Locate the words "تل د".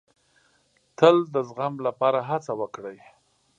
0.97-1.35